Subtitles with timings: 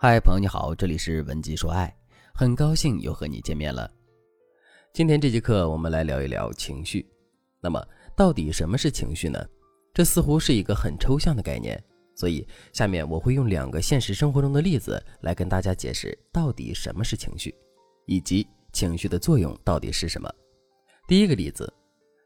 [0.00, 1.92] 嗨，朋友你好，这里是文姬说爱，
[2.32, 3.90] 很高兴又和你见面了。
[4.94, 7.04] 今天这节课我们来聊一聊情绪。
[7.60, 7.84] 那么，
[8.14, 9.44] 到底什么是情绪呢？
[9.92, 11.82] 这似乎是一个很抽象的概念，
[12.14, 17.52] 所以下面我会用两个现实生活中的例子来跟大家解释到底什么是情绪，
[18.06, 20.32] 以及情绪的作用到底是什么。
[21.08, 21.68] 第一个例子，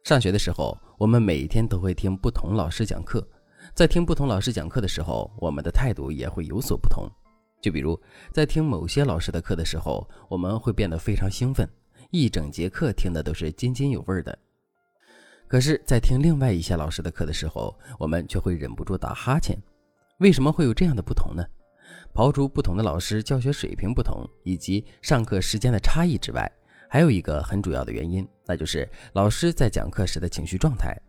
[0.05, 3.27] 上学的时候，我们每天都会听不同老师讲课，
[3.75, 7.11] 在听不同老师讲课的时候，我们的态度也会有所不同。
[7.63, 7.99] 就比如
[8.33, 11.67] 在听某些老师的课的时候，我们会变得非常兴奋，
[12.11, 14.37] 一整节课听的都是津津有味的。
[15.47, 19.57] 可是，在听另外一些老师的课的时候，我们却会忍不住打哈欠。
[20.19, 21.45] 为什么会有这样的不同呢？
[22.13, 26.51] 刨除不同的老师教学水平不同以及上课时间的差异之外，
[26.89, 31.01] 还有一个很主要的原因，那就是老师在讲课时的情绪状态。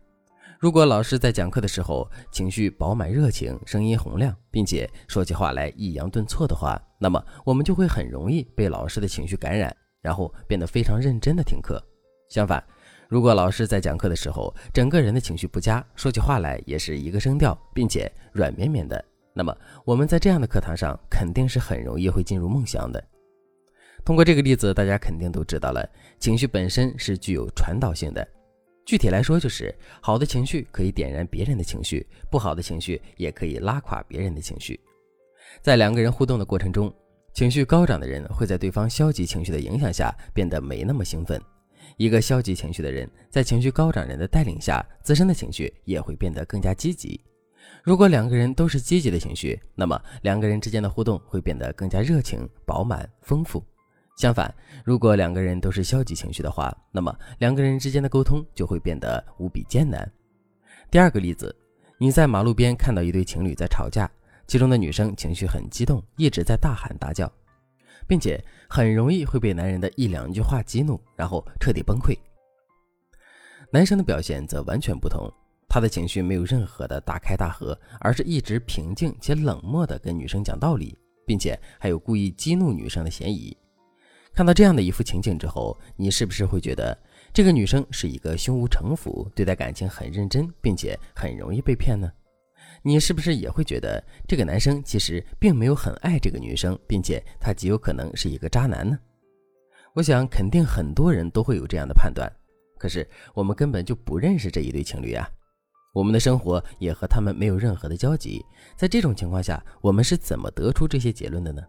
[0.64, 11.78] 如果老师在讲课的时候情绪饱满、热情、声音洪亮，并且说起话来抑扬顿挫的话，那么我们就会很容易被老师的情绪感染，然后变得非常认真的听课。
[12.30, 12.64] 相反，
[13.10, 23.04] 如果老师在讲课的时候整个人的情绪不佳，说起话来也是一个声调，并且软绵绵的，那么我们在这样的课堂上肯定是很容易会进入梦乡的。
[24.02, 25.86] 通过这个例子，大家肯定都知道了，
[26.18, 28.26] 情绪本身是具有传导性的。
[28.84, 34.78] 具体来说，就是好的情绪可以点燃别人的情绪，不好的情绪也可以拉垮别人的情绪。
[35.62, 36.94] 在两个人互动的过程中，
[37.32, 41.40] 情绪高涨的人会在对方消极情绪的影响下变得没那么兴奋；
[41.96, 47.18] 一个消极情绪的人在情绪高涨人的带领下，自身的情绪也会变得更加积极。
[47.82, 53.64] 如果两个人都是积极的情绪，那么两个人之间的互动会变得更加热情、饱满、丰富。
[54.16, 60.08] 相反，如果两个人都是消极情绪的话，那么两个人之间的沟通就会变得无比艰难。
[60.88, 61.54] 第二个例子，
[61.98, 64.08] 你在马路边看到一对情侣在吵架，
[64.46, 67.30] 其中的女生情绪很激动，一直在大喊大叫，
[68.06, 72.16] 并且很容易会被男人的一两句话激怒，然后彻底崩溃。
[73.72, 75.28] 男生的表现则完全不同，
[75.68, 83.56] 他的情绪没有任何的大开大合，而是一直平静且冷漠地跟女生讲道理，并且还有故意激怒女生的嫌疑。
[84.34, 86.96] 看到这样的一幅情景之后，你是不是会觉得
[87.32, 92.10] 这个女生是一个胸无城府、对待感情很认真，并且很容易被骗呢？
[92.82, 98.98] 你是不是也会觉得这个男生其实并没有很爱这个女生，并且他极有可能是一个渣男呢？
[99.94, 102.28] 我想肯定很多人都会有这样的判断。
[102.76, 105.30] 可是我们根本就不认识这一对情侣啊，
[105.94, 108.44] 我们的生活也和他们没有任何的交集。
[108.76, 111.62] 在这种情况下，我们是怎么得出这些结论的呢？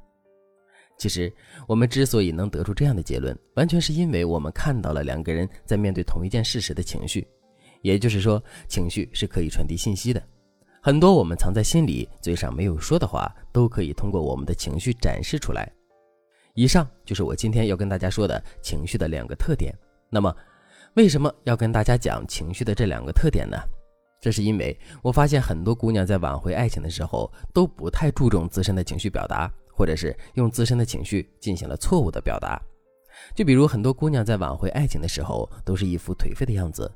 [0.97, 1.31] 其实，
[1.67, 7.27] 我们之所以能得出这样的结论，完全是因为我们看到了两个人在面对同一件事时的情绪。
[7.81, 10.23] 也就是说，情绪是可以传递信息的。
[10.81, 15.71] 很多我们藏在心里、嘴上没有说的话，都可以通过我们的情绪展示出来。
[16.53, 19.75] 以上就是我今天要跟大家说的情绪的两个特点。
[20.09, 20.33] 那么，
[20.93, 23.57] 为什么要跟大家讲情绪的这两个特点呢？
[24.21, 29.51] 这是因为我发现很多姑娘在挽回爱情的时候，都不太注重自身的情绪表达。
[29.75, 32.61] 或者是用自身的情绪进行了错误的表达，
[33.35, 36.89] 就比如很多姑娘在挽回爱情的时候，都是一副颓废的样子，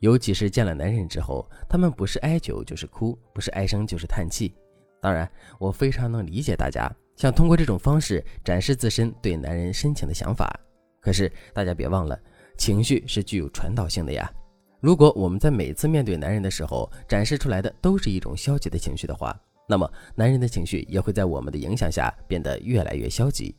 [0.00, 4.54] 尤其是见了男人之后，她们不是哀求就是哭，不是哀声就是叹气。
[5.00, 10.58] 当然，我非常能理解大家想通过这种方式展示自身对男人深情的想法。
[11.00, 12.18] 可是大家别忘了，
[12.56, 14.32] 情绪是具有传导性的呀。
[14.80, 19.36] 如果我们在每次面对男人的时候展示出来的都是一种消极的情绪的话，
[19.72, 23.56] 那么，男人的情绪也会在我们的影响下变得越来越消极，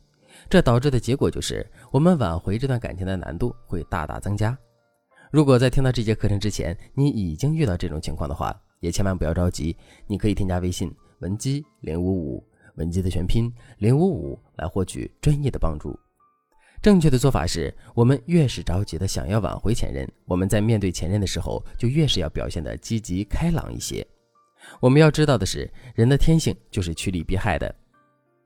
[0.48, 4.56] 这导致的结果就是我们挽回这段感情的难度会大大增加。
[5.32, 9.76] 如果在听到这节课程之前，你已经遇到这种情况的话，也千万不要着急，
[10.06, 10.88] 你可以添加微信
[11.18, 15.98] 文姬零五五，文姬的全拼零五五，来获取专业的帮助。
[16.80, 24.06] 正确的做法是，我们越是着急的想要挽回前任，我们在面对前任的时候，就越是要表现的积极开朗一些。
[24.80, 27.74] 我们要知道的是，人的天性就是趋利避害的。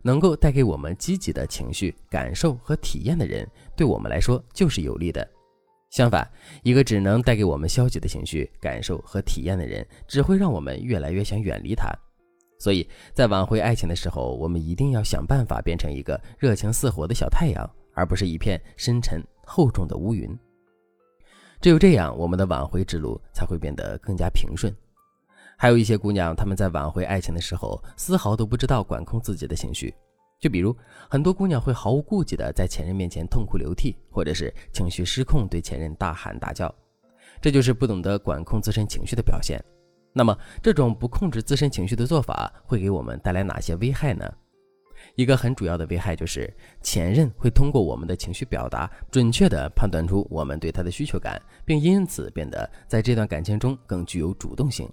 [0.00, 3.46] 能够带给我们积极的情绪、感受和体验的人，
[3.76, 5.28] 对我们来说就是有利的。
[5.90, 6.30] 相反，
[6.62, 11.90] 一个只能带给我们消极的情绪、感受和体验的人，只会让我们越来越想远离他。
[12.60, 20.28] 所以在挽回爱情的时候，我们一定要想办法变成一个热情似火的小太阳，而不是一片深沉厚重的乌云。
[21.60, 24.72] 只有这样，我们的挽回之路才会变得更加平顺。
[25.60, 29.92] 还有一些姑娘，她们在挽回爱情的时候，丝毫都不知道管控自己的情绪。
[30.38, 30.74] 就比如，
[31.10, 36.72] 很多姑娘会毫无顾忌地在前任面前痛哭流涕，或者是情绪失控对前任大喊大叫，
[37.40, 39.60] 这就是不懂得管控自身情绪的表现。
[40.12, 44.32] 那么，这种不控制自身情绪的做法会给我们带来哪些危害呢？
[45.16, 46.52] 一个很主要的危害就是
[46.82, 54.88] 前任会通过我们的情绪表达，准确地判断出我们对他的需求感，并因此变得在这段感情中更具有主动性。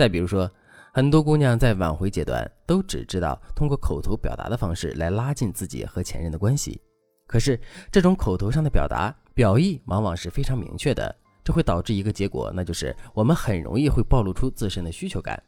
[0.00, 0.50] 再比如说，
[0.94, 6.80] 很多姑娘在挽回阶段都只知道通过口头表达的方式来拉近自己和前任的关系，
[7.26, 7.60] 可是
[7.92, 11.14] 这种口头上的表达表意往往是非常明确的，
[11.44, 15.38] 这会导致一个结果，那就是我们很容易会暴露出自身的需求感。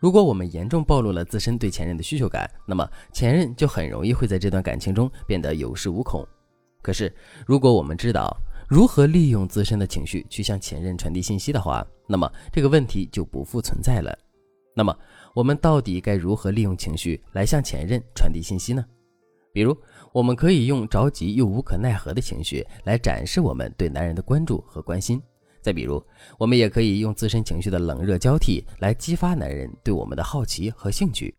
[0.00, 6.26] 如果我们严重暴露了自身对前任的需求感，那么前任就很容易会在这段感情中变得有恃无恐。
[6.80, 7.14] 可是，
[7.46, 8.34] 如果我们知道
[8.74, 14.12] 如何利用自身的情绪去向前任传递信息的话，那么这个问题就不复存在了。
[14.74, 14.92] 那么，
[15.32, 18.84] 我们到底该如何利用情绪来向前任传递信息呢？
[19.52, 19.78] 比如，
[20.10, 25.22] 我们可以用着急又无可奈何的情绪来展示我们对男人的关注和关心。
[25.62, 26.04] 再比如，
[26.36, 31.32] 我们也可以用自身情绪的冷热交替来激发男人对我们的好奇和兴趣。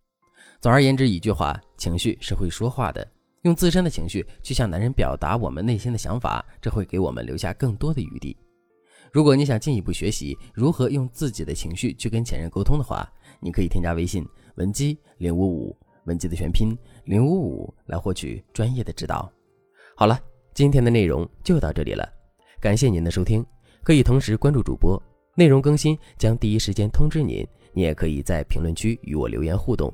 [0.62, 3.06] 总而言之，一句话，情绪是会说话的。
[3.45, 8.36] 用自身的情绪去向男人表达我们内心的想法，这会给我们留下更多的余地。
[9.12, 13.07] 如果你想进一步学习如何用自己的情绪去跟前任沟通的话，
[13.39, 16.75] 你可以添加微信文姬零五五，文姬的全拼
[17.06, 19.31] 零五五，来获取专业的指导。
[19.95, 20.19] 好了，
[20.56, 22.03] 今天的内容就到这里了，
[22.59, 23.45] 感谢您的收听。
[23.83, 25.00] 可以同时关注主播，
[25.36, 27.48] 内容更新将第一时间通知您。
[27.74, 29.94] 你也可以在评论区与我留言互动，